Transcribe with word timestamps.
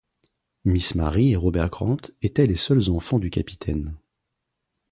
Miss 0.65 0.95
Mary 0.95 1.29
et 1.31 1.35
Robert 1.35 1.69
Grant 1.69 1.97
étaient 2.23 2.47
les 2.47 2.55
seuls 2.55 2.89
enfants 2.89 3.19
du 3.19 3.29
capitaine. 3.29 3.95